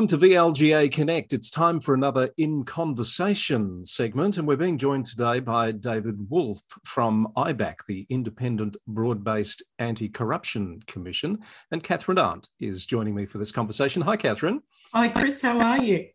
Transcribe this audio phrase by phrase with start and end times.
[0.00, 1.34] Welcome to VLGA Connect.
[1.34, 6.62] It's time for another In Conversation segment, and we're being joined today by David Wolff
[6.86, 11.40] from IBAC, the Independent Broad Based Anti Corruption Commission.
[11.70, 14.00] And Catherine Arndt is joining me for this conversation.
[14.00, 14.62] Hi, Catherine.
[14.94, 15.42] Hi, Chris.
[15.42, 16.06] How are you?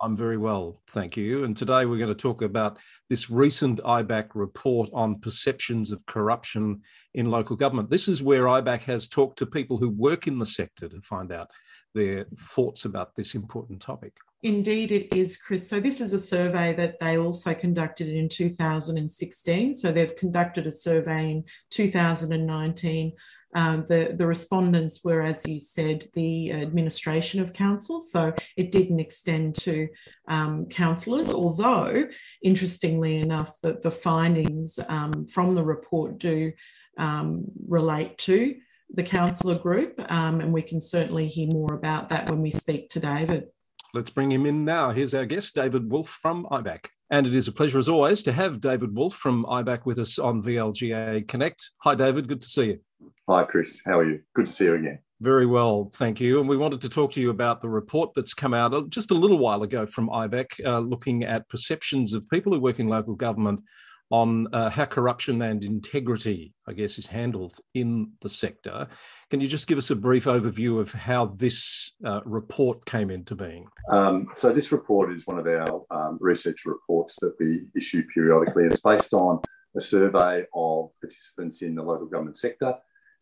[0.00, 1.44] I'm very well, thank you.
[1.44, 2.78] And today we're going to talk about
[3.08, 6.82] this recent IBAC report on perceptions of corruption
[7.14, 7.90] in local government.
[7.90, 11.30] This is where IBAC has talked to people who work in the sector to find
[11.30, 11.52] out
[11.94, 14.18] their thoughts about this important topic.
[14.42, 15.66] Indeed, it is, Chris.
[15.66, 19.72] So, this is a survey that they also conducted in 2016.
[19.72, 23.12] So, they've conducted a survey in 2019.
[23.54, 28.00] Um, the, the respondents were, as you said, the administration of council.
[28.00, 29.88] So, it didn't extend to
[30.28, 32.06] um, councillors, although,
[32.42, 36.52] interestingly enough, the, the findings um, from the report do
[36.98, 38.54] um, relate to
[38.94, 42.88] the councillor group, um, and we can certainly hear more about that when we speak
[42.90, 43.48] to David.
[43.92, 44.90] Let's bring him in now.
[44.90, 46.86] Here's our guest, David Wolff from IBAC.
[47.10, 50.18] And it is a pleasure, as always, to have David Wolff from IBAC with us
[50.18, 51.70] on VLGA Connect.
[51.82, 52.26] Hi, David.
[52.26, 52.80] Good to see you.
[53.28, 53.82] Hi, Chris.
[53.86, 54.20] How are you?
[54.34, 54.98] Good to see you again.
[55.20, 56.40] Very well, thank you.
[56.40, 59.14] And we wanted to talk to you about the report that's come out just a
[59.14, 63.14] little while ago from IBAC, uh, looking at perceptions of people who work in local
[63.14, 63.60] government
[64.10, 68.86] on uh, how corruption and integrity, I guess, is handled in the sector.
[69.30, 73.34] Can you just give us a brief overview of how this uh, report came into
[73.34, 73.66] being?
[73.90, 78.64] Um, so, this report is one of our um, research reports that we issue periodically.
[78.64, 79.40] It's based on
[79.76, 82.74] a survey of participants in the local government sector,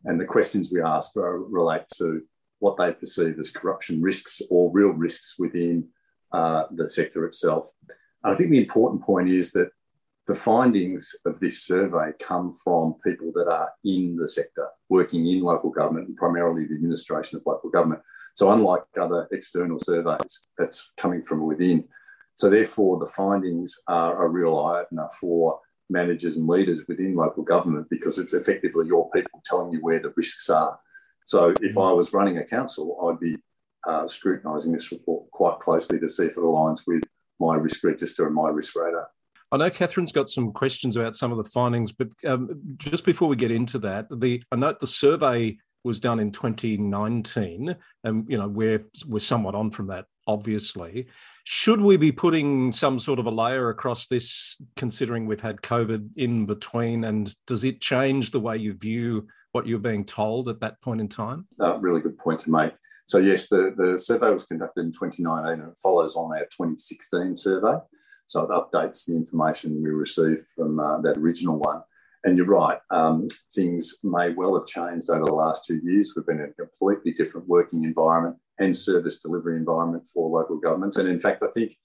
[0.05, 2.21] and the questions we ask relate to
[2.59, 5.87] what they perceive as corruption risks or real risks within
[6.31, 7.69] uh, the sector itself.
[8.23, 9.69] I think the important point is that
[10.25, 15.41] the findings of this survey come from people that are in the sector, working in
[15.41, 18.01] local government and primarily the administration of local government.
[18.35, 21.85] So, unlike other external surveys, that's coming from within.
[22.35, 27.43] So, therefore, the findings are a real eye opener for managers and leaders within local
[27.43, 30.79] government because it's effectively your people telling you where the risks are.
[31.25, 33.37] So, if I was running a council, I'd be
[33.85, 37.03] uh, scrutinising this report quite closely to see if it aligns with
[37.39, 39.09] my risk register and my risk radar.
[39.53, 43.27] I know Catherine's got some questions about some of the findings, but um, just before
[43.27, 48.37] we get into that, the I note the survey was done in 2019, and you
[48.39, 51.05] know we're we're somewhat on from that, obviously.
[51.43, 56.09] Should we be putting some sort of a layer across this, considering we've had COVID
[56.15, 60.61] in between, and does it change the way you view what you're being told at
[60.61, 61.45] that point in time?
[61.61, 62.73] Uh, really good point to make.
[63.07, 67.35] So yes, the, the survey was conducted in 2019 and it follows on our 2016
[67.35, 67.77] survey.
[68.27, 71.81] So it updates the information we received from uh, that original one.
[72.23, 76.13] And you're right, um, things may well have changed over the last two years.
[76.15, 80.95] We've been in a completely different working environment and service delivery environment for local governments.
[80.95, 81.75] And in fact, I think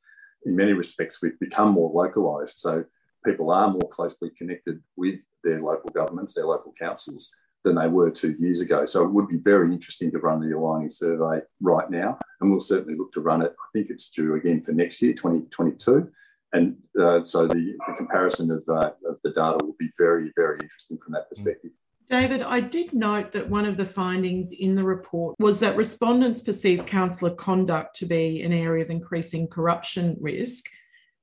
[0.45, 2.61] in many respects, we've become more localised.
[2.61, 2.85] So
[3.25, 7.35] people are more closely connected with their local governments, their local councils,
[7.65, 8.87] than they were two years ago.
[8.87, 12.19] So it would be very interesting to run the aligning survey right now.
[12.41, 13.53] And we'll certainly look to run it.
[13.53, 16.09] I think it's due again for next year, 2022.
[16.53, 20.59] And uh, so the, the comparison of, uh, of the data will be very, very
[20.61, 21.73] interesting from that perspective.
[22.09, 26.41] David, I did note that one of the findings in the report was that respondents
[26.41, 30.65] perceive councillor conduct to be an area of increasing corruption risk.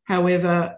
[0.04, 0.76] However,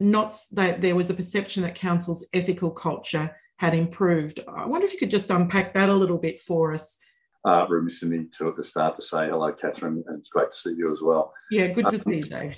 [0.00, 4.40] not that there was a perception that council's ethical culture had improved.
[4.48, 6.98] I wonder if you could just unpack that a little bit for us
[7.44, 10.50] uh, remiss of me to at the start to say hello, Catherine, and it's great
[10.50, 11.34] to see you as well.
[11.50, 12.56] Yeah, good to um, see you, Dave.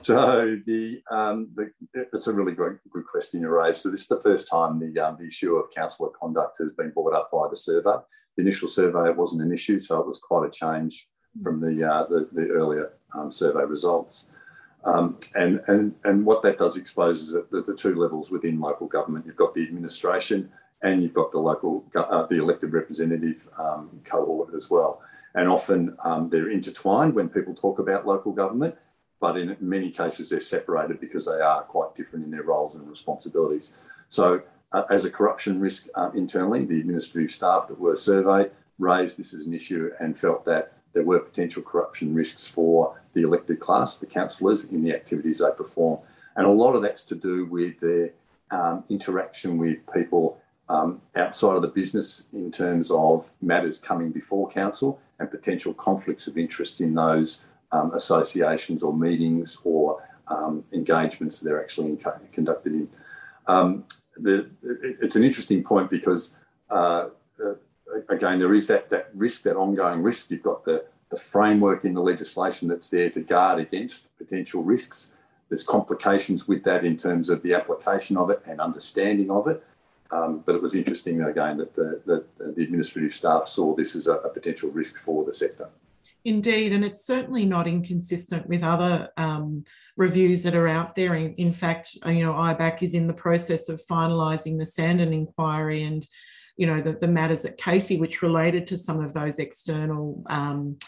[0.00, 1.70] So the, um, the
[2.12, 3.82] it's a really great, good question you raised.
[3.82, 6.90] So this is the first time the um, the issue of councillor conduct has been
[6.90, 7.96] brought up by the survey.
[8.36, 11.06] The initial survey it wasn't an issue, so it was quite a change
[11.42, 14.30] from the uh, the, the, earlier um, survey results.
[14.84, 18.60] Um, and, and, and what that does expose is that the, the two levels within
[18.60, 19.24] local government.
[19.24, 20.50] You've got the administration
[20.82, 25.00] and you've got the local, uh, the elected representative um, cohort as well.
[25.34, 28.76] And often um, they're intertwined when people talk about local government,
[29.20, 32.88] but in many cases they're separated because they are quite different in their roles and
[32.88, 33.74] responsibilities.
[34.08, 34.42] So,
[34.72, 39.32] uh, as a corruption risk uh, internally, the administrative staff that were surveyed raised this
[39.32, 43.98] as an issue and felt that there were potential corruption risks for the elected class,
[43.98, 46.00] the councillors, in the activities they perform.
[46.36, 48.10] And a lot of that's to do with their
[48.50, 54.48] um, interaction with people um, outside of the business in terms of matters coming before
[54.48, 61.40] council and potential conflicts of interest in those um, associations or meetings or um, engagements
[61.40, 61.98] that they're actually
[62.32, 62.88] conducted in.
[63.46, 63.84] Um,
[64.16, 64.50] the,
[65.02, 66.36] it's an interesting point because,
[66.70, 67.08] uh,
[67.44, 67.54] uh,
[68.08, 70.30] again, there is that, that risk, that ongoing risk.
[70.30, 75.10] You've got the, the framework in the legislation that's there to guard against potential risks.
[75.48, 79.62] There's complications with that in terms of the application of it and understanding of it.
[80.10, 84.06] Um, but it was interesting again that the, that the administrative staff saw this as
[84.06, 85.68] a, a, potential risk for the sector.
[86.24, 89.64] Indeed, and it's certainly not inconsistent with other um,
[89.96, 91.14] reviews that are out there.
[91.14, 95.12] In, in, fact, uh, you know, IBAC is in the process of finalising the Sandon
[95.12, 96.06] inquiry and,
[96.56, 100.78] you know, the, the, matters at Casey, which related to some of those external, um,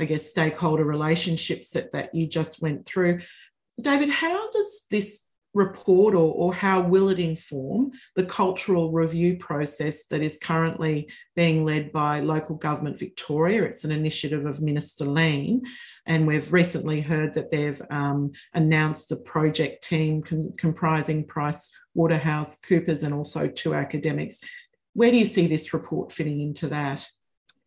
[0.00, 3.20] I guess, stakeholder relationships that that you just went through.
[3.80, 10.06] David, how does this report or, or how will it inform the cultural review process
[10.06, 13.64] that is currently being led by local government Victoria?
[13.64, 15.62] It's an initiative of Minister Leane,
[16.06, 22.58] and we've recently heard that they've um, announced a project team com- comprising Price Waterhouse
[22.58, 24.40] Coopers and also two academics.
[24.94, 27.06] Where do you see this report fitting into that?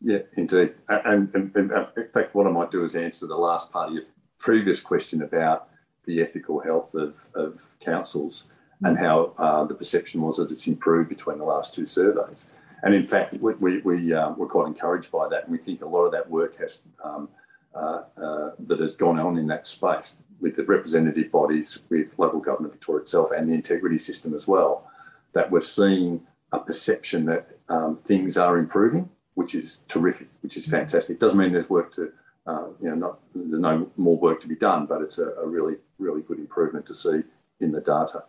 [0.02, 0.76] Yeah, indeed.
[0.90, 3.96] And, and, and in fact, what I might do is answer the last part of
[3.96, 4.04] your
[4.40, 5.70] previous question about
[6.06, 8.50] the ethical health of, of councils
[8.81, 12.48] and how uh, the perception was that it's improved between the last two surveys.
[12.84, 15.44] And in fact, we, we, we uh, were quite encouraged by that.
[15.44, 17.30] And we think a lot of that work has um,
[17.74, 22.40] uh, uh, that has gone on in that space with the representative bodies, with local
[22.40, 24.90] government Victoria itself, and the integrity system as well,
[25.34, 30.68] that we're seeing a perception that um, things are improving, which is terrific, which is
[30.68, 31.19] fantastic.
[31.19, 32.13] Doesn't mean there's work to
[32.47, 35.47] uh, you know, not, there's no more work to be done, but it's a, a
[35.47, 37.24] really, really good improvement to see
[37.59, 38.24] in the data.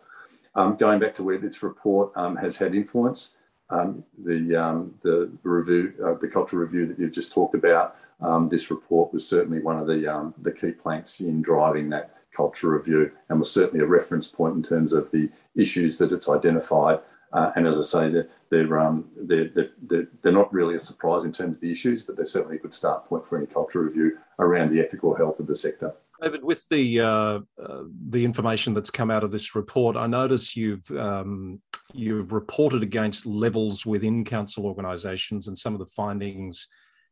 [0.55, 3.35] Um, going back to where this report um, has had influence,
[3.69, 8.47] um, the, um, the review, uh, the cultural review that you've just talked about, um,
[8.47, 13.11] this report was certainly one of the, the key planks in driving that culture review
[13.29, 16.99] and was certainly a reference point in terms of the issues that it's identified
[17.37, 21.23] uh, and as I say, they're, they're, um, they're, they're, they're, not really a surprise
[21.23, 23.83] in terms of the issues, but they're certainly a good start point for any culture
[23.83, 25.93] review around the ethical health of the sector.
[26.19, 30.55] David, with the uh, uh, the information that's come out of this report, I notice
[30.55, 31.61] you've um,
[31.93, 36.67] you've reported against levels within council organisations, and some of the findings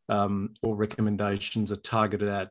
[0.10, 2.50] um, or recommendations are targeted at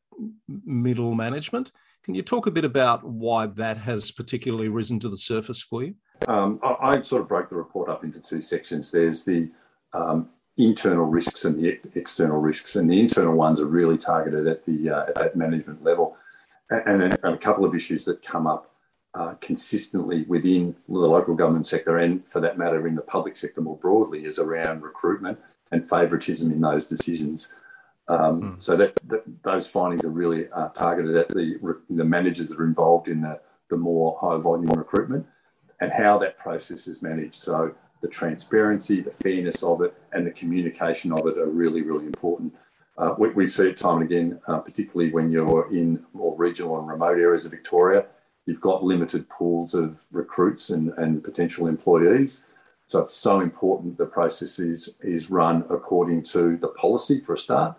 [0.64, 1.72] middle management.
[2.04, 5.82] Can you talk a bit about why that has particularly risen to the surface for
[5.82, 5.94] you?
[6.28, 8.90] Um, I, I, sort of broke the report up into two sections.
[8.90, 9.50] There's the
[9.92, 14.64] um, internal risks and the external risks, and the internal ones are really targeted at
[14.64, 16.16] the uh, at management level,
[16.70, 18.70] and, and, a couple of issues that come up
[19.14, 23.60] uh, consistently within the local government sector, and for that matter, in the public sector
[23.60, 25.38] more broadly, is around recruitment
[25.72, 27.52] and favouritism in those decisions.
[28.06, 28.62] Um, mm.
[28.62, 32.66] So that, that, those findings are really uh, targeted at the, the managers that are
[32.66, 33.40] involved in the,
[33.70, 35.26] the more high volume recruitment
[35.80, 37.34] and how that process is managed.
[37.34, 42.06] So the transparency, the fairness of it, and the communication of it are really, really
[42.06, 42.54] important.
[42.96, 46.78] Uh, we, we, see it time and again, uh, particularly when you're in more regional
[46.78, 48.06] and remote areas of Victoria.
[48.46, 52.44] You've got limited pools of recruits and, and potential employees.
[52.86, 57.38] So it's so important the process is, is run according to the policy for a
[57.38, 57.76] start.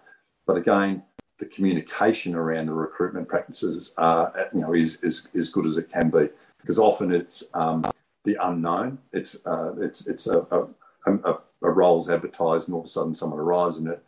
[0.48, 1.04] But again,
[1.38, 5.92] the communication around the recruitment practices uh, you know, is, is as good as it
[5.92, 6.30] can be
[6.66, 7.86] because often it's um,
[8.24, 8.98] the unknown.
[9.14, 10.68] It's uh, it's it's a, a,
[11.06, 14.04] a, a advertised, and all of a sudden someone arrives, and it,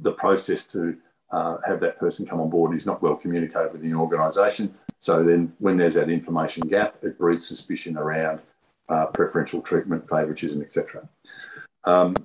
[0.00, 0.96] the process to
[1.30, 4.74] uh, have that person come on board is not well communicated within the organisation.
[4.98, 8.40] So then, when there's that information gap, it breeds suspicion around
[8.88, 11.08] uh, preferential treatment, favouritism, etc.
[11.84, 12.16] Um,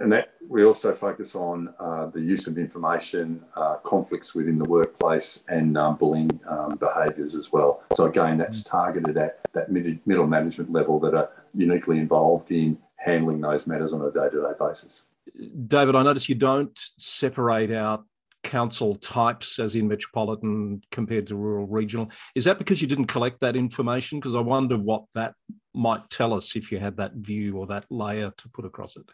[0.00, 4.68] and that we also focus on uh, the use of information, uh, conflicts within the
[4.68, 7.82] workplace, and um, bullying um, behaviours as well.
[7.92, 12.78] So again, that's targeted at that mid- middle management level that are uniquely involved in
[12.96, 15.06] handling those matters on a day-to-day basis.
[15.66, 18.04] David, I notice you don't separate out
[18.42, 23.38] council types as in metropolitan compared to rural regional is that because you didn't collect
[23.40, 25.34] that information because i wonder what that
[25.74, 29.04] might tell us if you had that view or that layer to put across it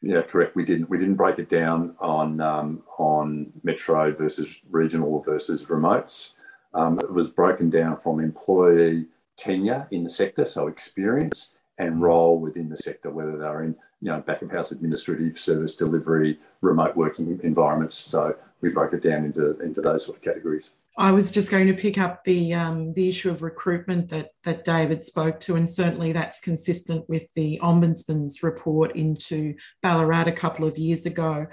[0.00, 0.54] yeah, correct.
[0.54, 6.34] We didn't we didn't break it down on um, on metro versus regional versus remotes.
[6.74, 12.38] Um, it was broken down from employee tenure in the sector, so experience and role
[12.38, 16.96] within the sector, whether they're in you know back of house administrative, service delivery, remote
[16.96, 17.96] working environments.
[17.96, 20.70] So we broke it down into into those sort of categories.
[21.00, 24.64] I was just going to pick up the um, the issue of recruitment that that
[24.64, 30.66] David spoke to, and certainly that's consistent with the Ombudsman's report into Ballarat a couple
[30.66, 31.46] of years ago.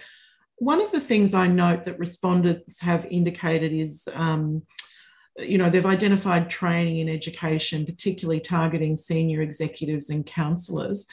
[0.58, 4.64] One of the things I note that respondents have indicated is, um,
[5.38, 11.06] you know, they've identified training in education, particularly targeting senior executives and councillors.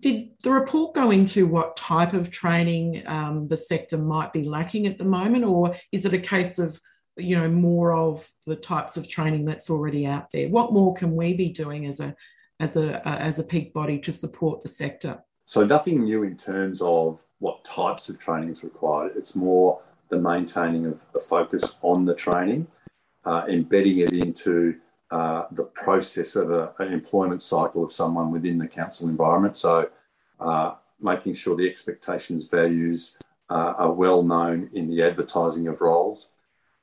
[0.00, 4.88] Did the report go into what type of training um, the sector might be lacking
[4.88, 6.80] at the moment, or is it a case of
[7.16, 10.48] you know more of the types of training that's already out there?
[10.48, 12.14] What more can we be doing as a
[12.60, 15.22] as a as a peak body to support the sector?
[15.44, 19.12] So nothing new in terms of what types of training is required.
[19.16, 22.66] It's more the maintaining of a focus on the training,
[23.24, 24.76] uh, embedding it into
[25.10, 29.56] uh, the process of a, an employment cycle of someone within the council environment.
[29.56, 29.90] So,
[30.40, 33.16] uh, making sure the expectations, values
[33.50, 36.30] uh, are well known in the advertising of roles.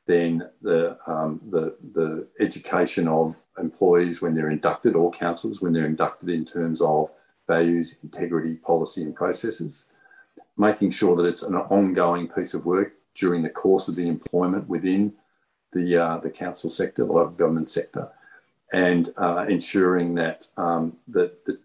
[0.10, 5.86] Then the, um, the, the education of employees when they're inducted, or councils when they're
[5.86, 7.12] inducted in terms of
[7.48, 9.86] values, integrity, policy, and processes.
[10.58, 14.68] Making sure that it's an ongoing piece of work during the course of the employment
[14.68, 15.14] within
[15.74, 18.10] the, uh, the council sector, the local government sector
[18.72, 21.60] and uh, ensuring that, um, that the,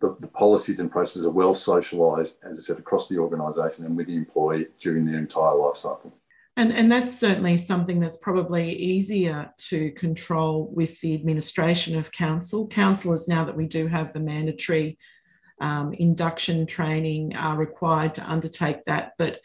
[0.00, 3.96] the, the, policies and processes are well socialised, as I said, across the organisation and
[3.96, 6.12] with the employee during their entire life cycle.
[6.56, 12.68] And, and that's certainly something that's probably easier to control with the administration of council.
[12.68, 14.98] Councillors, now that we do have the mandatory
[15.60, 19.14] um, induction training, are required to undertake that.
[19.18, 19.40] But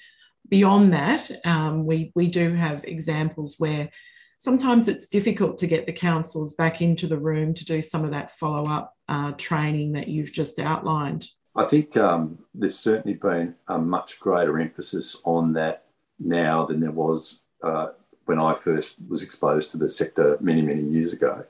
[0.48, 3.89] beyond that, um, we, we do have examples where
[4.38, 8.12] sometimes it's difficult to get the councils back into the room to do some of
[8.12, 11.28] that follow up uh, training that you've just outlined.
[11.56, 15.86] I think um, there's certainly been a much greater emphasis on that
[16.20, 17.90] now than there was uh,
[18.26, 21.46] when I first was exposed to the sector many, many years ago.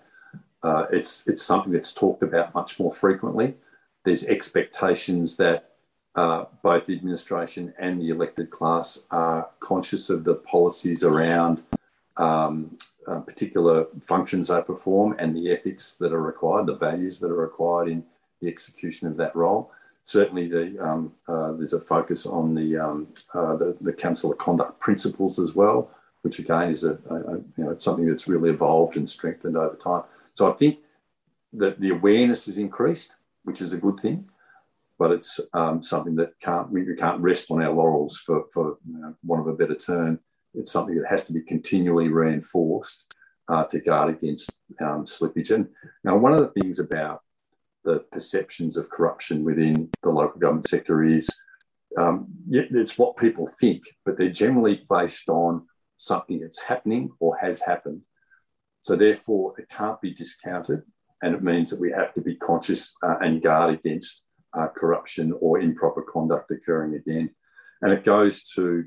[0.64, 3.56] Uh, it's, it's something that's talked about much more frequently.
[4.06, 5.72] There's expectations that
[6.16, 11.64] uh, both the administration and the elected class are conscious of the policies around
[12.18, 17.32] um, uh, particular functions they perform and the ethics that are required, the values that
[17.32, 18.04] are required in
[18.42, 19.72] the execution of that role.
[20.10, 24.38] Certainly, the, um, uh, there's a focus on the, um, uh, the, the council of
[24.40, 25.92] conduct principles as well,
[26.24, 30.04] which again is a, a, you know something that's really evolved and strengthened over time.
[30.34, 30.80] So I think
[31.54, 34.30] that the awareness has increased, which is a good thing,
[34.98, 38.98] but it's um, something that can't we can't rest on our laurels for for you
[38.98, 40.20] know, want of a better term
[40.54, 43.14] it's something that has to be continually reinforced
[43.48, 44.52] uh, to guard against
[44.82, 45.52] um, slippage.
[45.52, 45.68] And
[46.04, 47.22] now, one of the things about
[47.84, 51.30] the perceptions of corruption within the local government sector is
[51.98, 55.66] um, it's what people think, but they're generally based on
[55.98, 58.02] something that's happening or has happened.
[58.82, 60.84] So, therefore, it can't be discounted.
[61.22, 64.26] And it means that we have to be conscious uh, and guard against
[64.58, 67.32] uh, corruption or improper conduct occurring again.
[67.82, 68.86] And it goes to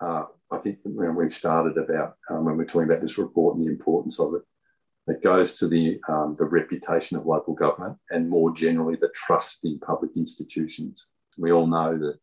[0.00, 3.64] uh, I think when we started about um, when we're talking about this report and
[3.64, 4.42] the importance of it,
[5.06, 9.64] it goes to the um, the reputation of local government and more generally the trust
[9.64, 11.08] in public institutions.
[11.36, 12.18] We all know that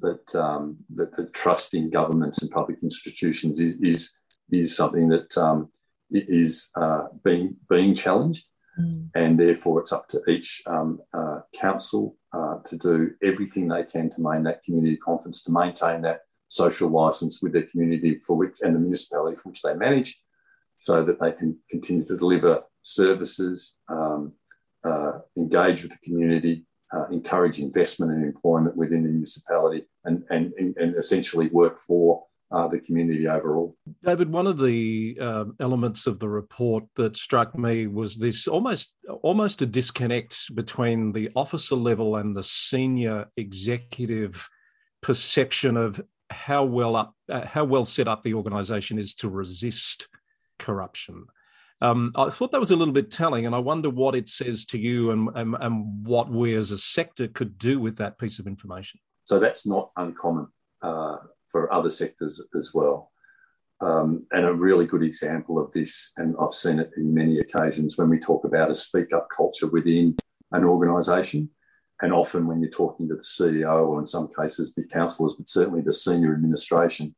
[0.00, 4.12] that um, that the trust in governments and public institutions is is,
[4.50, 5.70] is something that um,
[6.10, 8.46] is uh, being being challenged,
[8.80, 9.08] mm.
[9.14, 14.08] and therefore it's up to each um, uh, council uh, to do everything they can
[14.10, 18.56] to maintain that community confidence, to maintain that social license with their community for which
[18.62, 20.20] and the municipality for which they manage,
[20.78, 24.32] so that they can continue to deliver services, um,
[24.84, 30.52] uh, engage with the community, uh, encourage investment and employment within the municipality, and, and,
[30.56, 33.76] and essentially work for uh, the community overall.
[34.02, 38.94] David, one of the uh, elements of the report that struck me was this almost
[39.22, 44.48] almost a disconnect between the officer level and the senior executive
[45.02, 50.08] perception of how well up uh, how well set up the organisation is to resist
[50.58, 51.26] corruption.
[51.80, 54.66] Um, I thought that was a little bit telling, and I wonder what it says
[54.66, 58.40] to you and, and, and, what we as a sector could do with that piece
[58.40, 58.98] of information.
[59.22, 60.48] So that's not uncommon
[60.82, 63.12] uh, for other sectors as well.
[63.80, 67.96] Um, and a really good example of this, and I've seen it in many occasions
[67.96, 70.16] when we talk about a speak up culture within
[70.50, 71.48] an organisation
[72.00, 75.48] and often when you're talking to the CEO or in some cases the councillors, but
[75.48, 77.14] certainly the senior administration,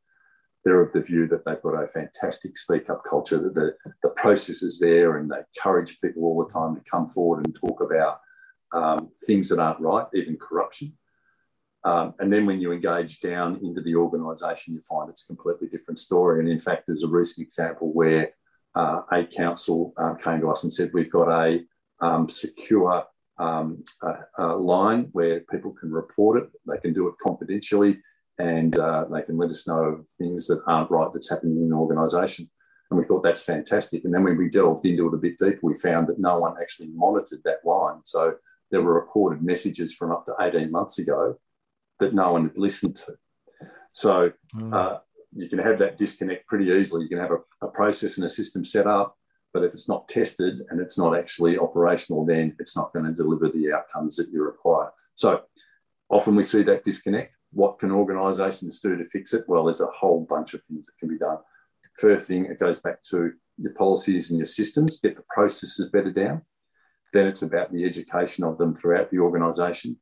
[0.64, 4.10] they're of the view that they've got a fantastic speak up culture, that the, the
[4.10, 7.80] process is there and they encourage people all the time to come forward and talk
[7.80, 8.20] about
[8.72, 10.92] um, things that aren't right, even corruption.
[11.82, 15.68] Um, and then when you engage down into the organisation, you find it's a completely
[15.68, 16.40] different story.
[16.40, 18.30] And in fact, there's a recent example where
[18.74, 21.60] uh, a council uh, came to us and said, We've got a
[22.00, 23.04] um, secure
[23.38, 26.50] um, a, a, line where people can report it.
[26.66, 27.98] They can do it confidentially
[28.40, 31.64] and uh, they can let us know of things that aren't right that's happening in
[31.64, 32.48] an organisation.
[32.90, 34.04] And we thought that's fantastic.
[34.04, 36.54] And then when we delved into it a bit deeper, we found that no one
[36.60, 38.00] actually monitored that line.
[38.04, 38.34] So
[38.70, 41.38] there were recorded messages from up to 18 months ago
[42.00, 43.14] that no one had listened to.
[43.92, 44.74] So mm.
[44.74, 45.00] uh,
[45.36, 47.02] you can have that disconnect pretty easily.
[47.02, 49.16] You can have a, a, process and a system set up,
[49.52, 53.12] but if it's not tested and it's not actually operational, then it's not going to
[53.12, 54.90] deliver the outcomes that you require.
[55.14, 55.42] So
[56.08, 57.34] often we see that disconnect.
[57.52, 59.44] What can organisations do to fix it?
[59.48, 61.38] Well, there's a whole bunch of things that can be done.
[61.94, 66.12] First thing, it goes back to your policies and your systems, get the processes better
[66.12, 66.42] down.
[67.12, 69.98] Then it's about the education of them throughout the organisation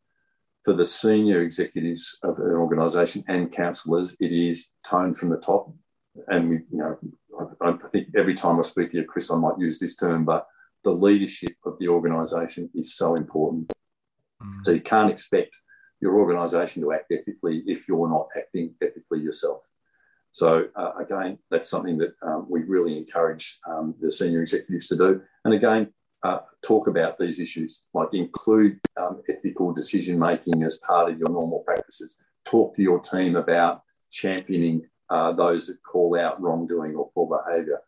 [0.69, 5.73] for the senior executives of an organisation and councillors, it is tone from the top.
[6.26, 6.99] And we, you know,
[7.62, 10.26] I, I, think every time I speak to you, Chris, I might use this term,
[10.26, 10.47] but
[10.85, 13.73] the leadership of the organisation is so important.
[14.43, 14.64] Mm.
[14.64, 15.57] So you can't expect
[16.00, 19.71] your organisation to act ethically if you're not acting ethically yourself.
[20.33, 24.97] So uh, again, that's something that um, we really encourage um, the senior executives to
[24.97, 25.23] do.
[25.45, 31.11] And again, uh, talk about these issues, like include um, ethical decision making as part
[31.11, 32.21] of your normal practices.
[32.45, 37.81] Talk to your team about championing uh, those that call out wrongdoing or poor behaviour.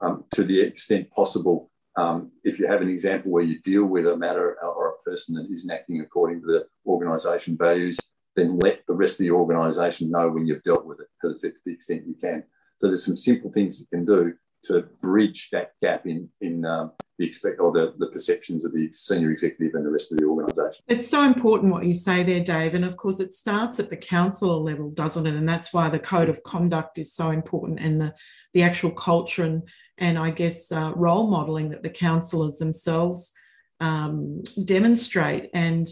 [0.00, 4.06] Um, to the extent possible, um, if you have an example where you deal with
[4.06, 7.98] a matter or a person that isn't acting according to the organisation values,
[8.36, 11.48] then let the rest of the organisation know when you've dealt with it, as I
[11.48, 12.44] said, to the extent you can.
[12.78, 14.34] So there's some simple things you can do
[14.64, 18.88] to bridge that gap in in um, the expect or the, the perceptions of the
[18.92, 20.84] senior executive and the rest of the organisation.
[20.86, 22.74] It's so important what you say there, Dave.
[22.74, 25.34] And of course, it starts at the councillor level, doesn't it?
[25.34, 28.14] And that's why the code of conduct is so important and the,
[28.54, 33.32] the actual culture and, and I guess uh, role modelling that the councillors themselves
[33.80, 35.50] um, demonstrate.
[35.54, 35.86] And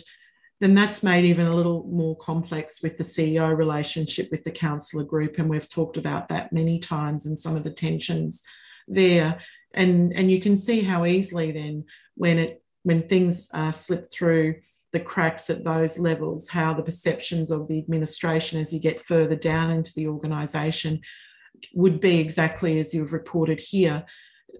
[0.60, 5.04] then that's made even a little more complex with the CEO relationship with the councillor
[5.04, 5.38] group.
[5.38, 8.42] And we've talked about that many times and some of the tensions
[8.88, 9.38] there
[9.74, 14.54] and and you can see how easily then when it when things uh, slip through
[14.92, 19.36] the cracks at those levels how the perceptions of the administration as you get further
[19.36, 21.00] down into the organisation
[21.74, 24.04] would be exactly as you've reported here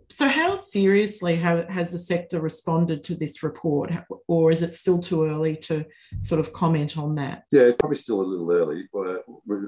[0.09, 3.93] so how seriously has the sector responded to this report
[4.29, 5.85] or is it still too early to
[6.23, 9.25] sort of comment on that yeah probably still a little early but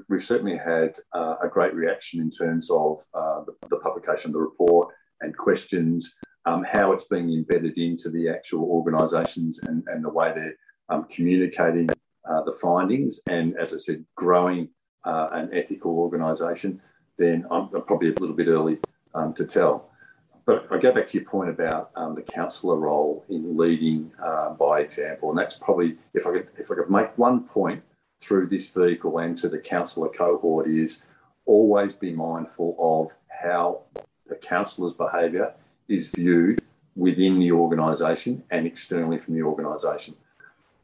[0.09, 4.39] we've certainly had uh, a great reaction in terms of uh, the, publication of the
[4.39, 6.15] report and questions,
[6.45, 10.55] um, how it's being embedded into the actual organisations and, the way they're
[10.89, 11.89] um, communicating
[12.29, 13.21] uh, the findings.
[13.27, 14.69] And as I said, growing
[15.05, 16.81] uh, an ethical organisation,
[17.17, 18.79] then I'm, I'm, probably a little bit early
[19.13, 19.88] um, to tell.
[20.49, 24.49] But I go back to your point about um, the councillor role in leading uh,
[24.49, 27.83] by example, and that's probably if I could if I could make one point
[28.19, 31.03] through this vehicle and to the councillor cohort is
[31.45, 33.81] always be mindful of how
[34.25, 35.53] the councillor's behaviour
[35.87, 36.63] is viewed
[36.95, 40.15] within the organisation and externally from the organisation.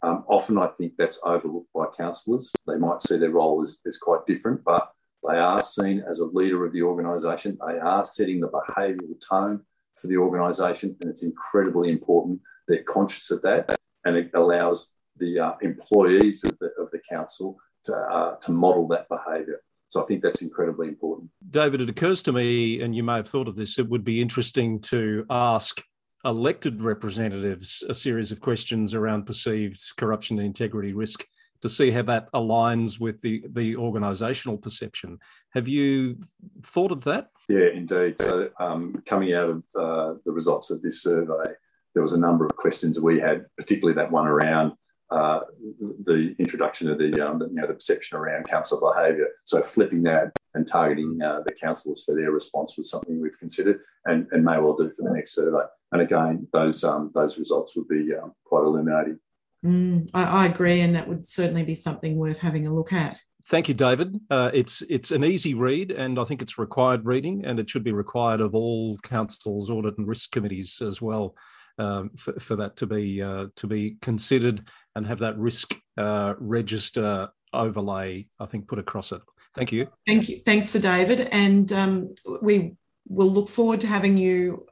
[0.03, 2.53] Um, often I think that's overlooked by councillors.
[2.67, 4.93] They might see their role as, as quite different, but
[5.27, 7.57] they are seen as a leader of the organisation.
[7.67, 9.61] They are setting the behavioural tone
[9.95, 12.41] for the organisation, and it's incredibly important.
[12.67, 17.57] They're conscious of that, and it allows the uh, employees of the, of the council
[17.85, 19.61] to, uh, to model that behaviour.
[19.87, 21.29] So I think that's incredibly important.
[21.51, 24.21] David, it occurs to me, and you may have thought of this, it would be
[24.21, 25.81] interesting to ask
[26.25, 31.23] elected representatives a series of questions around perceived corruption and integrity risk
[31.65, 35.17] to see how that aligns with the, the organisational perception.
[35.53, 36.17] Have you
[36.61, 37.29] thought of that?
[37.49, 38.19] Yeah, indeed.
[38.19, 41.51] So, um, coming out of uh, the results of this survey,
[41.95, 44.73] there was a number of questions we had, particularly that one around
[45.09, 45.39] uh,
[46.01, 49.27] the introduction of the, um, the, you know the perception around council behaviour.
[49.43, 53.79] So flipping that and targeting uh, the councillors for their response was something we've considered
[54.05, 55.65] and, and may well do for the next survey.
[55.91, 59.19] And again, those um, those results would be um, quite illuminating.
[59.65, 63.19] Mm, I, I, agree, and that would certainly be something worth having a look at.
[63.47, 64.19] Thank you, David.
[64.29, 67.83] Uh, it's it's an easy read, and I think it's required reading, and it should
[67.83, 71.35] be required of all councils, audit, and risk committees as well
[71.79, 76.35] um, for, for, that to be uh, to be considered and have that risk uh,
[76.37, 79.21] register overlay, I think, put across it.
[79.55, 79.87] Thank you.
[80.05, 80.41] Thank you.
[80.45, 82.75] Thanks for David, and um, we
[83.07, 84.65] will look forward to having you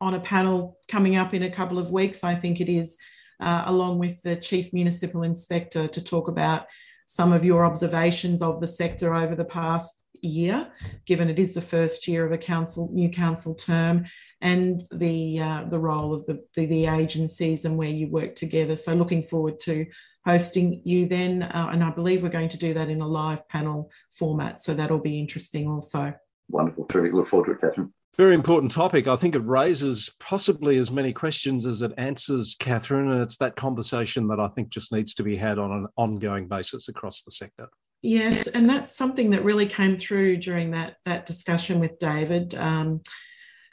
[0.00, 2.24] on a panel coming up in a couple of weeks.
[2.24, 2.98] I think it is,
[3.40, 6.66] uh, along with the chief municipal inspector, to talk about
[7.06, 10.70] some of your observations of the sector over the past year,
[11.06, 14.04] given it is the first year of a council new council term,
[14.40, 18.76] and the uh, the role of the, the, the agencies and where you work together.
[18.76, 19.86] So looking forward to
[20.26, 23.48] hosting you then, uh, and I believe we're going to do that in a live
[23.48, 24.60] panel format.
[24.60, 26.12] So that'll be interesting also.
[26.50, 27.14] Wonderful, terrific.
[27.14, 27.92] Look forward to it, Catherine.
[28.16, 29.06] Very important topic.
[29.06, 33.12] I think it raises possibly as many questions as it answers, Catherine.
[33.12, 36.48] And it's that conversation that I think just needs to be had on an ongoing
[36.48, 37.68] basis across the sector.
[38.02, 42.54] Yes, and that's something that really came through during that, that discussion with David.
[42.54, 43.02] Um,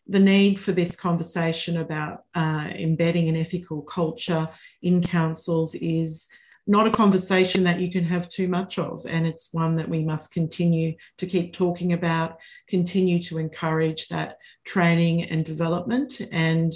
[0.08, 4.48] the need for this conversation about uh, embedding an ethical culture
[4.82, 6.28] in councils is
[6.68, 9.06] not a conversation that you can have too much of.
[9.08, 14.38] And it's one that we must continue to keep talking about, continue to encourage that
[14.66, 16.22] training and development.
[16.32, 16.74] And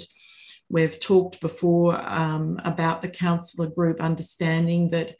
[0.68, 5.16] we've talked before um, about the councillor group understanding that.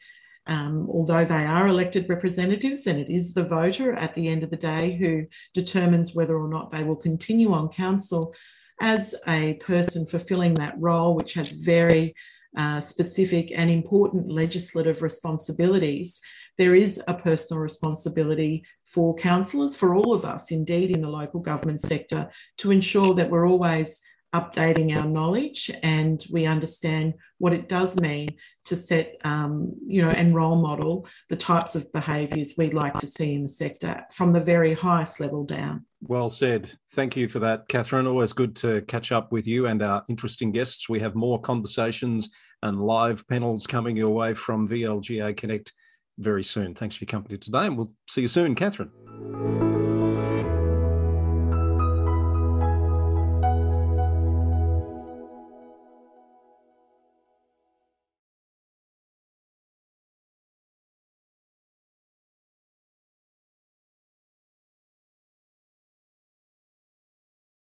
[0.47, 4.49] Um, although they are elected representatives, and it is the voter at the end of
[4.49, 8.33] the day who determines whether or not they will continue on council,
[8.81, 12.15] as a person fulfilling that role, which has very
[12.57, 16.19] uh, specific and important legislative responsibilities,
[16.57, 21.39] there is a personal responsibility for councillors, for all of us, indeed, in the local
[21.39, 24.01] government sector, to ensure that we're always
[24.33, 28.29] updating our knowledge and we understand what it does mean
[28.63, 33.07] to set, um, you know, and role model the types of behaviours we'd like to
[33.07, 35.85] see in the sector from the very highest level down.
[36.01, 36.71] Well said.
[36.93, 38.07] Thank you for that, Catherine.
[38.07, 40.87] Always good to catch up with you and our interesting guests.
[40.87, 42.29] We have more conversations
[42.63, 45.73] and live panels coming your way from VLGA Connect
[46.19, 46.75] very soon.
[46.75, 48.91] Thanks for your company today, and we'll see you soon, Catherine.